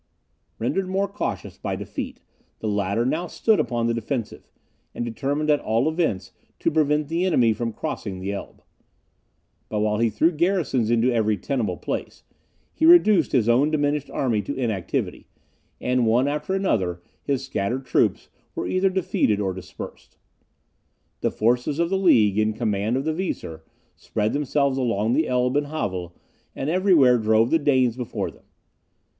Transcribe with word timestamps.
Rendered 0.57 0.87
more 0.87 1.07
cautious 1.07 1.59
by 1.59 1.75
defeat, 1.75 2.21
the 2.57 2.67
latter 2.67 3.05
now 3.05 3.27
stood 3.27 3.59
upon 3.59 3.85
the 3.85 3.93
defensive; 3.93 4.49
and 4.95 5.05
determined 5.05 5.51
at 5.51 5.59
all 5.59 5.87
events 5.87 6.31
to 6.57 6.71
prevent 6.71 7.07
the 7.07 7.23
enemy 7.23 7.53
from 7.53 7.71
crossing 7.71 8.19
the 8.19 8.31
Elbe. 8.33 8.63
But 9.69 9.81
while 9.81 9.99
he 9.99 10.09
threw 10.09 10.31
garrisons 10.31 10.89
into 10.89 11.11
every 11.13 11.37
tenable 11.37 11.77
place, 11.77 12.23
he 12.73 12.83
reduced 12.87 13.31
his 13.31 13.47
own 13.47 13.69
diminished 13.69 14.09
army 14.09 14.41
to 14.41 14.55
inactivity; 14.57 15.27
and 15.79 16.07
one 16.07 16.27
after 16.27 16.55
another 16.55 16.99
his 17.21 17.45
scattered 17.45 17.85
troops 17.85 18.27
were 18.55 18.65
either 18.65 18.89
defeated 18.89 19.39
or 19.39 19.53
dispersed. 19.53 20.17
The 21.19 21.29
forces 21.29 21.77
of 21.77 21.91
the 21.91 21.99
League, 21.99 22.39
in 22.39 22.53
command 22.53 22.97
of 22.97 23.05
the 23.05 23.13
Weser, 23.13 23.61
spread 23.95 24.33
themselves 24.33 24.79
along 24.79 25.13
the 25.13 25.27
Elbe 25.27 25.57
and 25.57 25.67
Havel, 25.67 26.15
and 26.55 26.71
everywhere 26.71 27.19
drove 27.19 27.51
the 27.51 27.59
Danes 27.59 27.95
before 27.95 28.31
them. 28.31 28.45